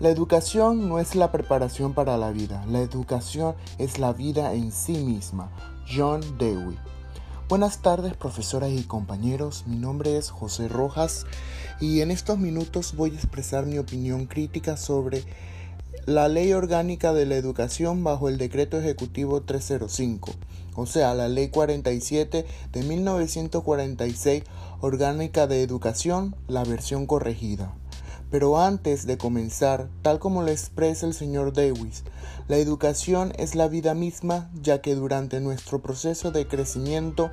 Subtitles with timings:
[0.00, 4.70] La educación no es la preparación para la vida, la educación es la vida en
[4.70, 5.50] sí misma.
[5.92, 6.78] John Dewey.
[7.48, 11.26] Buenas tardes profesoras y compañeros, mi nombre es José Rojas
[11.80, 15.24] y en estos minutos voy a expresar mi opinión crítica sobre
[16.06, 20.30] la Ley Orgánica de la Educación bajo el Decreto Ejecutivo 305,
[20.76, 24.44] o sea, la Ley 47 de 1946
[24.80, 27.74] Orgánica de Educación, la versión corregida.
[28.30, 32.04] Pero antes de comenzar, tal como lo expresa el señor Dewis,
[32.46, 37.30] la educación es la vida misma, ya que durante nuestro proceso de crecimiento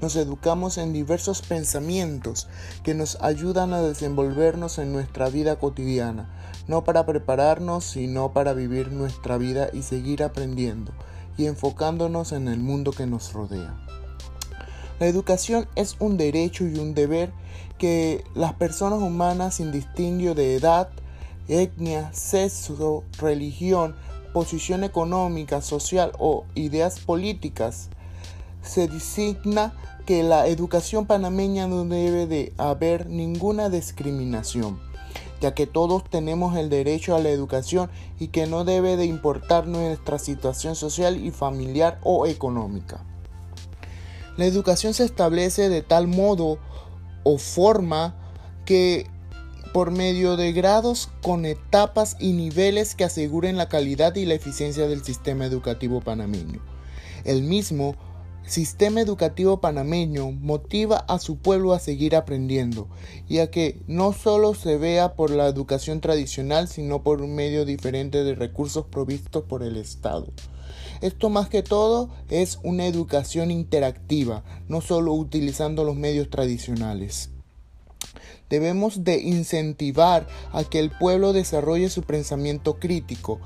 [0.00, 2.48] nos educamos en diversos pensamientos
[2.82, 6.30] que nos ayudan a desenvolvernos en nuestra vida cotidiana,
[6.68, 10.92] no para prepararnos, sino para vivir nuestra vida y seguir aprendiendo
[11.36, 13.99] y enfocándonos en el mundo que nos rodea.
[15.00, 17.32] La educación es un derecho y un deber
[17.78, 20.90] que las personas humanas sin distinguio de edad,
[21.48, 23.96] etnia, sexo, religión,
[24.34, 27.88] posición económica, social o ideas políticas,
[28.62, 29.72] se designa
[30.04, 34.78] que la educación panameña no debe de haber ninguna discriminación,
[35.40, 39.66] ya que todos tenemos el derecho a la educación y que no debe de importar
[39.66, 43.06] nuestra situación social y familiar o económica.
[44.36, 46.58] La educación se establece de tal modo
[47.24, 48.14] o forma
[48.64, 49.06] que
[49.72, 54.88] por medio de grados con etapas y niveles que aseguren la calidad y la eficiencia
[54.88, 56.60] del sistema educativo panameño.
[57.24, 57.94] El mismo
[58.46, 62.88] sistema educativo panameño motiva a su pueblo a seguir aprendiendo
[63.28, 67.64] y a que no solo se vea por la educación tradicional, sino por un medio
[67.64, 70.32] diferente de recursos provistos por el Estado.
[71.00, 77.30] Esto más que todo es una educación interactiva, no solo utilizando los medios tradicionales.
[78.50, 83.40] Debemos de incentivar a que el pueblo desarrolle su pensamiento crítico,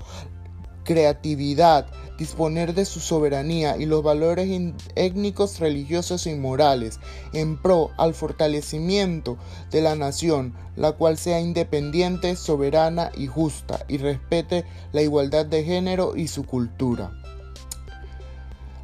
[0.84, 1.86] creatividad,
[2.18, 4.48] disponer de su soberanía y los valores
[4.94, 7.00] étnicos, religiosos y morales
[7.32, 9.36] en pro al fortalecimiento
[9.70, 15.64] de la nación, la cual sea independiente, soberana y justa y respete la igualdad de
[15.64, 17.10] género y su cultura.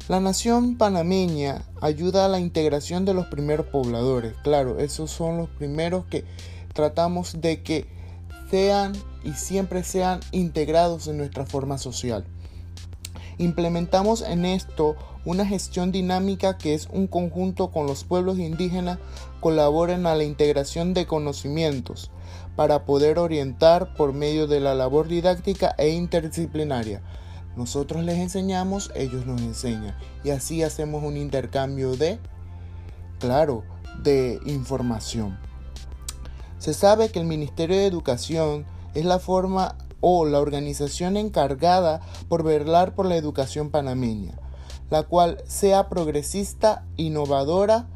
[0.07, 4.33] La nación panameña ayuda a la integración de los primeros pobladores.
[4.43, 6.25] Claro, esos son los primeros que
[6.73, 7.87] tratamos de que
[8.49, 12.25] sean y siempre sean integrados en nuestra forma social.
[13.37, 14.95] Implementamos en esto
[15.25, 18.99] una gestión dinámica que es un conjunto con los pueblos indígenas
[19.39, 22.11] colaboren a la integración de conocimientos
[22.55, 27.01] para poder orientar por medio de la labor didáctica e interdisciplinaria
[27.55, 29.95] nosotros les enseñamos, ellos nos enseñan.
[30.23, 32.19] Y así hacemos un intercambio de,
[33.19, 33.63] claro,
[34.03, 35.37] de información.
[36.59, 42.43] Se sabe que el Ministerio de Educación es la forma o la organización encargada por
[42.43, 44.33] velar por la educación panameña,
[44.89, 47.87] la cual sea progresista, innovadora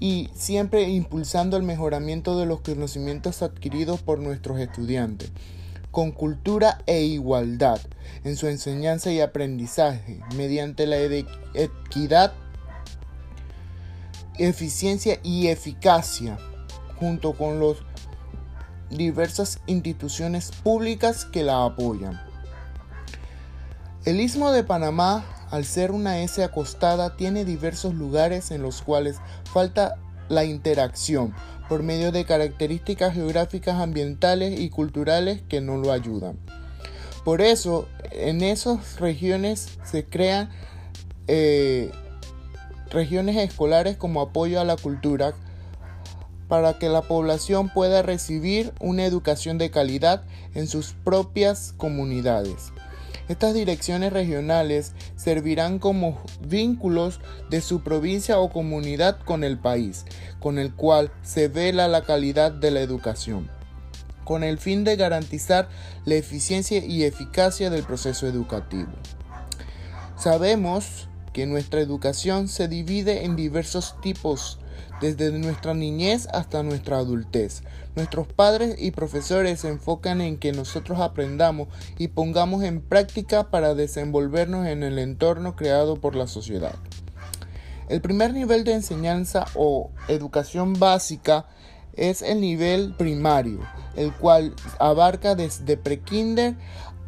[0.00, 5.32] y siempre impulsando el mejoramiento de los conocimientos adquiridos por nuestros estudiantes
[5.90, 7.80] con cultura e igualdad
[8.24, 10.98] en su enseñanza y aprendizaje, mediante la
[11.54, 12.32] equidad,
[14.38, 16.38] eficiencia y eficacia,
[16.98, 17.78] junto con las
[18.90, 22.20] diversas instituciones públicas que la apoyan.
[24.04, 29.16] El istmo de Panamá, al ser una S acostada, tiene diversos lugares en los cuales
[29.52, 29.96] falta
[30.28, 31.34] la interacción
[31.68, 36.38] por medio de características geográficas, ambientales y culturales que no lo ayudan.
[37.24, 40.48] Por eso, en esas regiones se crean
[41.26, 41.90] eh,
[42.90, 45.34] regiones escolares como apoyo a la cultura
[46.48, 52.72] para que la población pueda recibir una educación de calidad en sus propias comunidades.
[53.28, 57.20] Estas direcciones regionales servirán como vínculos
[57.50, 60.06] de su provincia o comunidad con el país,
[60.40, 63.50] con el cual se vela la calidad de la educación,
[64.24, 65.68] con el fin de garantizar
[66.06, 68.88] la eficiencia y eficacia del proceso educativo.
[70.16, 74.58] Sabemos que nuestra educación se divide en diversos tipos
[75.00, 77.62] desde nuestra niñez hasta nuestra adultez.
[77.96, 83.74] Nuestros padres y profesores se enfocan en que nosotros aprendamos y pongamos en práctica para
[83.74, 86.74] desenvolvernos en el entorno creado por la sociedad.
[87.88, 91.46] El primer nivel de enseñanza o educación básica
[91.94, 93.60] es el nivel primario,
[93.96, 96.54] el cual abarca desde prekinder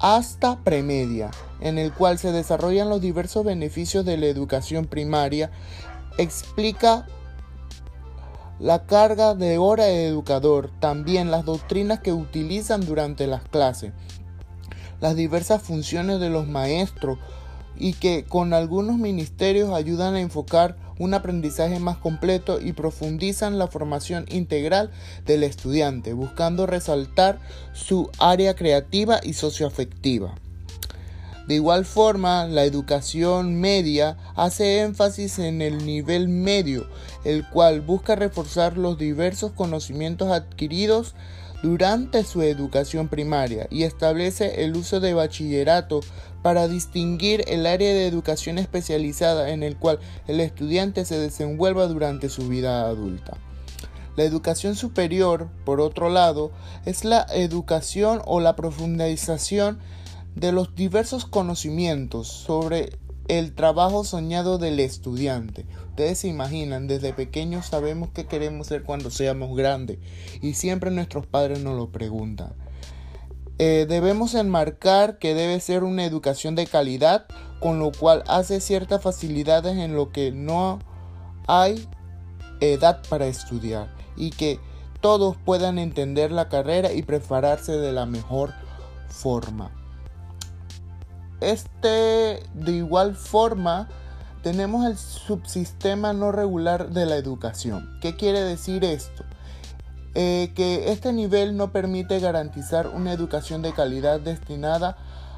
[0.01, 1.31] hasta premedia,
[1.61, 5.51] en el cual se desarrollan los diversos beneficios de la educación primaria,
[6.19, 7.07] explica
[8.61, 13.93] la carga de hora de educador, también las doctrinas que utilizan durante las clases,
[15.01, 17.19] las diversas funciones de los maestros
[17.79, 23.69] y que con algunos ministerios ayudan a enfocar un aprendizaje más completo y profundizan la
[23.69, 24.91] formación integral
[25.25, 27.39] del estudiante, buscando resaltar
[27.73, 30.35] su área creativa y socioafectiva.
[31.51, 36.87] De igual forma, la educación media hace énfasis en el nivel medio,
[37.25, 41.17] el cual busca reforzar los diversos conocimientos adquiridos
[41.61, 46.03] durante su educación primaria y establece el uso de bachillerato
[46.41, 49.99] para distinguir el área de educación especializada en el cual
[50.29, 53.37] el estudiante se desenvuelva durante su vida adulta.
[54.15, 56.53] La educación superior, por otro lado,
[56.85, 59.81] es la educación o la profundización
[60.41, 62.99] de los diversos conocimientos sobre
[63.29, 65.67] el trabajo soñado del estudiante.
[65.91, 69.99] Ustedes se imaginan, desde pequeños sabemos qué queremos ser cuando seamos grandes
[70.41, 72.55] y siempre nuestros padres nos lo preguntan.
[73.59, 77.27] Eh, debemos enmarcar que debe ser una educación de calidad,
[77.61, 80.79] con lo cual hace ciertas facilidades en lo que no
[81.49, 81.87] hay
[82.61, 84.59] edad para estudiar y que
[85.03, 88.55] todos puedan entender la carrera y prepararse de la mejor
[89.09, 89.71] forma.
[91.41, 93.89] Este, de igual forma,
[94.43, 97.99] tenemos el subsistema no regular de la educación.
[98.01, 99.25] ¿Qué quiere decir esto?
[100.15, 104.97] Eh, que este nivel no permite garantizar una educación de calidad destinada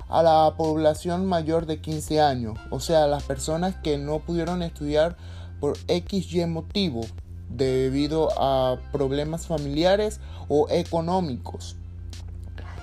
[0.09, 5.17] a la población mayor de 15 años, o sea, las personas que no pudieron estudiar
[5.61, 7.03] por XY motivo
[7.49, 11.77] debido a problemas familiares o económicos.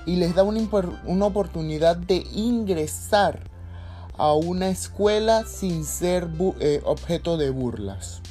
[0.06, 0.62] Y les da una,
[1.06, 3.50] una oportunidad de ingresar
[4.18, 6.30] a una escuela sin ser
[6.60, 8.22] eh, objeto de burlas.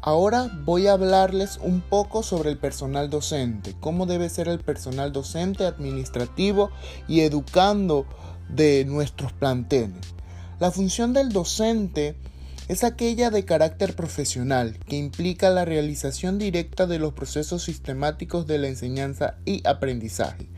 [0.00, 5.12] Ahora voy a hablarles un poco sobre el personal docente, cómo debe ser el personal
[5.12, 6.70] docente, administrativo
[7.08, 8.06] y educando
[8.48, 10.14] de nuestros planteles.
[10.60, 12.16] La función del docente
[12.68, 18.58] es aquella de carácter profesional que implica la realización directa de los procesos sistemáticos de
[18.58, 20.50] la enseñanza y aprendizaje,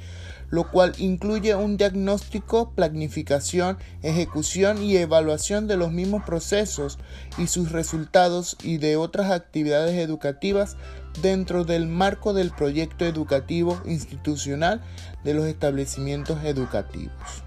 [0.50, 6.98] lo cual incluye un diagnóstico, planificación, ejecución y evaluación de los mismos procesos
[7.38, 10.76] y sus resultados y de otras actividades educativas
[11.22, 14.80] dentro del marco del proyecto educativo institucional
[15.22, 17.44] de los establecimientos educativos.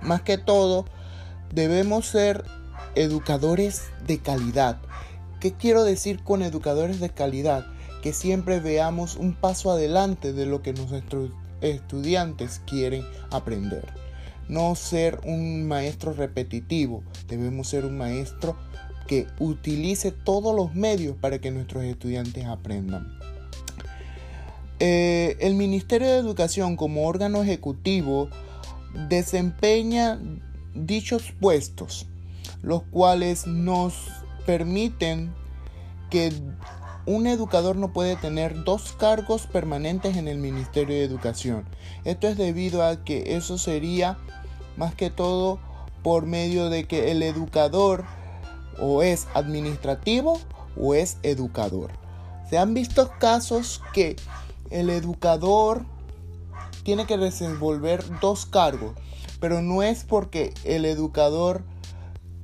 [0.00, 0.86] Más que todo,
[1.52, 2.44] debemos ser
[2.96, 4.80] educadores de calidad.
[5.40, 7.66] ¿Qué quiero decir con educadores de calidad?
[8.02, 11.30] Que siempre veamos un paso adelante de lo que nuestros
[11.60, 13.86] estudiantes quieren aprender.
[14.48, 18.56] No ser un maestro repetitivo, debemos ser un maestro
[19.06, 23.18] que utilice todos los medios para que nuestros estudiantes aprendan.
[24.80, 28.28] Eh, el Ministerio de Educación como órgano ejecutivo
[29.08, 30.18] desempeña
[30.74, 32.06] dichos puestos,
[32.64, 33.94] los cuales nos
[34.46, 35.34] permiten
[36.10, 36.32] que
[37.06, 41.64] un educador no puede tener dos cargos permanentes en el Ministerio de Educación.
[42.04, 44.16] Esto es debido a que eso sería
[44.76, 45.58] más que todo
[46.02, 48.04] por medio de que el educador
[48.80, 50.40] o es administrativo
[50.80, 51.90] o es educador.
[52.48, 54.16] Se han visto casos que
[54.70, 55.84] el educador
[56.82, 58.92] tiene que desenvolver dos cargos,
[59.40, 61.62] pero no es porque el educador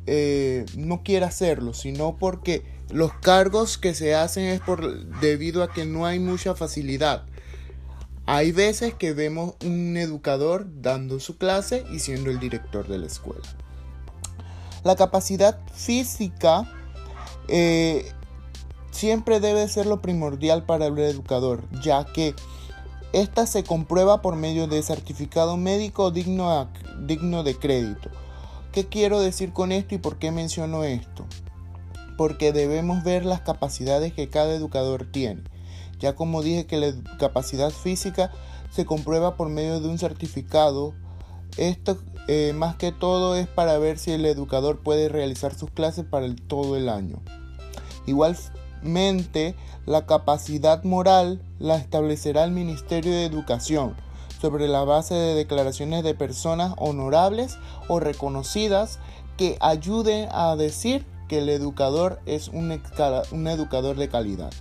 [0.07, 5.73] eh, no quiera hacerlo, sino porque los cargos que se hacen es por debido a
[5.73, 7.25] que no hay mucha facilidad.
[8.26, 13.07] Hay veces que vemos un educador dando su clase y siendo el director de la
[13.07, 13.42] escuela.
[14.85, 16.73] La capacidad física
[17.49, 18.11] eh,
[18.90, 22.35] siempre debe ser lo primordial para el educador, ya que
[23.12, 26.69] esta se comprueba por medio de certificado médico digno,
[27.00, 28.11] digno de crédito.
[28.72, 31.26] ¿Qué quiero decir con esto y por qué menciono esto?
[32.20, 35.42] porque debemos ver las capacidades que cada educador tiene.
[36.00, 38.30] Ya como dije que la capacidad física
[38.70, 40.92] se comprueba por medio de un certificado,
[41.56, 41.96] esto
[42.28, 46.26] eh, más que todo es para ver si el educador puede realizar sus clases para
[46.46, 47.22] todo el año.
[48.04, 49.54] Igualmente,
[49.86, 53.96] la capacidad moral la establecerá el Ministerio de Educación
[54.40, 58.99] sobre la base de declaraciones de personas honorables o reconocidas
[59.37, 64.52] que ayuden a decir que el educador es un, educador de calidad.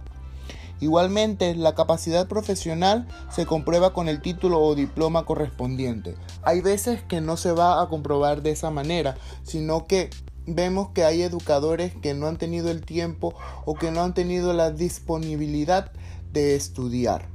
[0.81, 6.15] Igualmente, la capacidad profesional se comprueba con el título o diploma correspondiente.
[6.43, 10.09] Hay veces que no se va a comprobar de esa manera, sino que
[10.45, 13.33] vemos que hay educadores que no han tenido el tiempo
[13.65, 15.91] o que no han tenido la disponibilidad
[16.31, 17.27] de estudiar,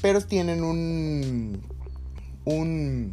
[0.00, 1.60] pero tienen un,
[2.46, 3.12] un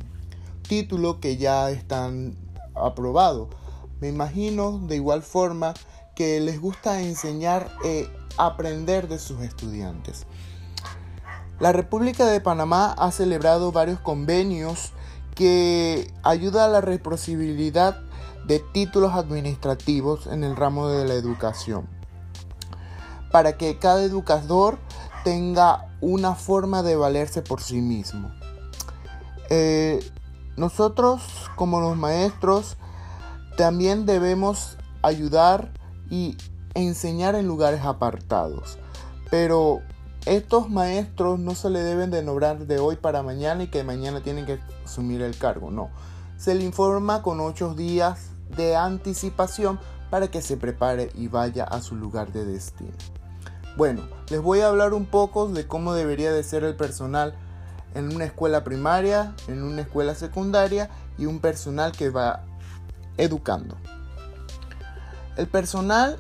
[0.68, 2.36] título que ya están
[2.76, 3.50] aprobado.
[4.00, 5.74] Me imagino de igual forma
[6.16, 10.26] que les gusta enseñar e aprender de sus estudiantes.
[11.60, 14.92] La República de Panamá ha celebrado varios convenios
[15.36, 18.00] que ayudan a la reciprocidad
[18.46, 21.88] de títulos administrativos en el ramo de la educación,
[23.32, 24.78] para que cada educador
[25.24, 28.30] tenga una forma de valerse por sí mismo.
[29.56, 30.00] Eh,
[30.58, 31.22] nosotros
[31.56, 32.76] como los maestros
[33.56, 35.70] también debemos ayudar
[36.10, 36.36] y
[36.74, 38.80] enseñar en lugares apartados,
[39.30, 39.82] pero
[40.26, 44.22] estos maestros no se le deben de nombrar de hoy para mañana y que mañana
[44.22, 45.92] tienen que asumir el cargo, no.
[46.36, 49.80] Se le informa con ocho días de anticipación
[50.10, 52.98] para que se prepare y vaya a su lugar de destino.
[53.78, 57.36] Bueno, les voy a hablar un poco de cómo debería de ser el personal
[57.96, 62.44] en una escuela primaria, en una escuela secundaria y un personal que va
[63.18, 63.78] educando.
[65.38, 66.18] El personal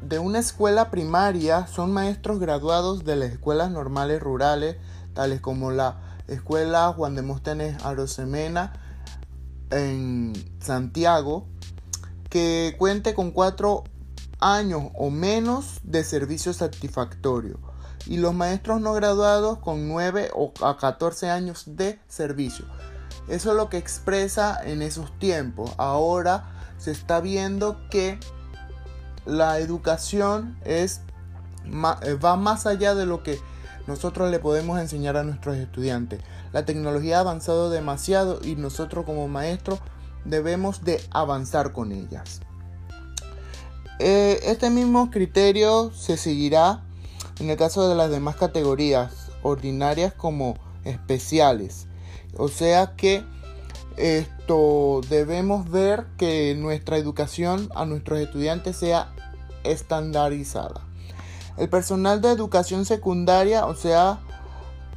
[0.00, 4.76] de una escuela primaria son maestros graduados de las escuelas normales rurales,
[5.14, 8.72] tales como la Escuela Juan de Móstenes Arosemena
[9.70, 11.46] en Santiago,
[12.30, 13.84] que cuente con cuatro
[14.40, 17.71] años o menos de servicio satisfactorio
[18.06, 22.64] y los maestros no graduados con 9 o a 14 años de servicio.
[23.28, 25.72] Eso es lo que expresa en esos tiempos.
[25.78, 28.18] Ahora se está viendo que
[29.24, 31.00] la educación es,
[32.02, 33.38] eh, va más allá de lo que
[33.86, 36.20] nosotros le podemos enseñar a nuestros estudiantes.
[36.52, 39.80] La tecnología ha avanzado demasiado y nosotros como maestros
[40.24, 42.40] debemos de avanzar con ellas.
[43.98, 46.82] Eh, este mismo criterio se seguirá
[47.42, 51.88] en el caso de las demás categorías, ordinarias como especiales.
[52.36, 53.24] O sea que
[53.96, 59.12] esto debemos ver que nuestra educación a nuestros estudiantes sea
[59.64, 60.86] estandarizada.
[61.56, 64.20] El personal de educación secundaria, o sea,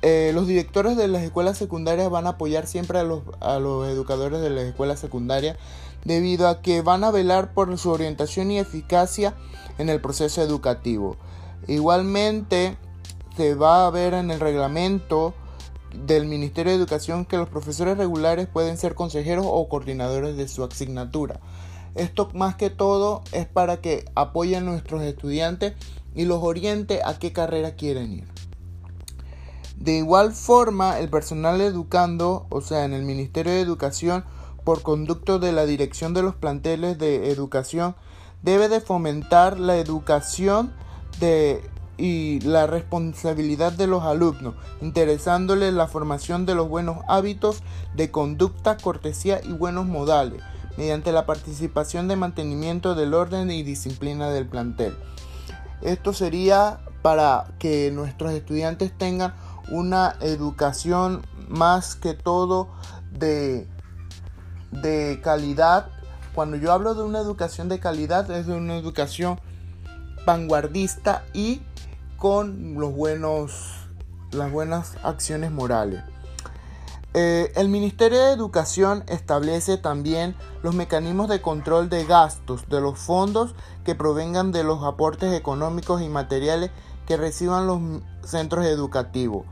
[0.04, 3.88] eh, los directores de las escuelas secundarias van a apoyar siempre a los, a los
[3.88, 5.58] educadores de las escuelas secundarias
[6.04, 9.34] debido a que van a velar por su orientación y eficacia
[9.80, 11.18] en el proceso educativo.
[11.68, 12.78] Igualmente,
[13.36, 15.34] se va a ver en el reglamento
[15.94, 20.64] del Ministerio de Educación que los profesores regulares pueden ser consejeros o coordinadores de su
[20.64, 21.40] asignatura.
[21.96, 25.74] Esto más que todo es para que apoyen a nuestros estudiantes
[26.14, 28.28] y los oriente a qué carrera quieren ir.
[29.78, 34.24] De igual forma, el personal educando, o sea, en el Ministerio de Educación,
[34.64, 37.96] por conducto de la Dirección de los Planteles de Educación,
[38.42, 40.74] debe de fomentar la educación
[41.20, 47.64] de, y la responsabilidad de los alumnos, interesándoles la formación de los buenos hábitos
[47.96, 50.42] de conducta, cortesía y buenos modales,
[50.78, 54.96] mediante la participación de mantenimiento del orden y disciplina del plantel.
[55.82, 59.34] Esto sería para que nuestros estudiantes tengan
[59.70, 62.70] una educación más que todo
[63.12, 63.68] de,
[64.72, 65.88] de calidad.
[66.34, 69.40] Cuando yo hablo de una educación de calidad es de una educación
[70.25, 71.62] vanguardista y
[72.17, 73.88] con los buenos,
[74.32, 76.01] las buenas acciones morales.
[77.13, 83.00] Eh, el Ministerio de Educación establece también los mecanismos de control de gastos de los
[83.00, 83.55] fondos
[83.86, 86.72] que provengan de los aportes económicos y materiales
[87.08, 87.79] que reciban los
[88.29, 89.46] centros educativos.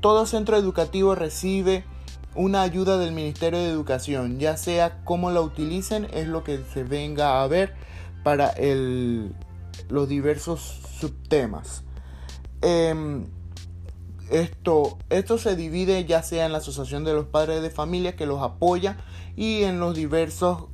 [0.00, 1.84] Todo centro educativo recibe
[2.34, 6.84] una ayuda del Ministerio de Educación, ya sea cómo la utilicen, es lo que se
[6.84, 7.74] venga a ver
[8.22, 9.34] para el,
[9.88, 10.60] los diversos
[10.98, 11.82] subtemas.
[12.60, 13.26] Em,
[14.30, 18.26] esto, esto se divide ya sea en la Asociación de los Padres de Familia que
[18.26, 18.96] los apoya
[19.36, 20.68] y en los diversos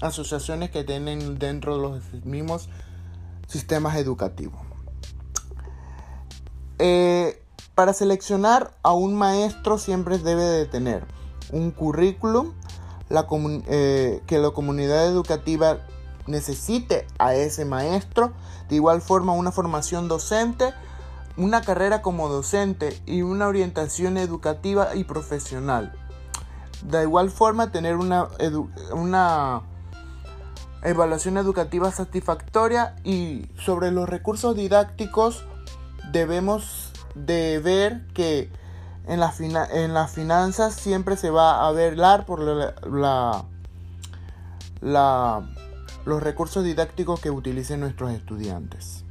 [0.00, 2.68] asociaciones que tienen dentro de los mismos
[3.48, 4.60] sistemas educativos.
[6.78, 7.42] Eh,
[7.74, 11.06] para seleccionar a un maestro siempre debe de tener
[11.52, 12.52] un currículum
[13.68, 15.78] eh, que la comunidad educativa
[16.26, 18.32] necesite a ese maestro.
[18.68, 20.72] De igual forma una formación docente,
[21.36, 25.92] una carrera como docente y una orientación educativa y profesional.
[26.82, 28.28] De igual forma tener una,
[28.92, 29.62] una
[30.82, 35.44] evaluación educativa satisfactoria y sobre los recursos didácticos
[36.10, 38.50] debemos de ver que
[39.06, 39.32] en, la
[39.72, 43.44] en las finanzas siempre se va a velar por la,
[44.80, 45.51] la,
[46.04, 49.01] los recursos didácticos que utilicen nuestros estudiantes.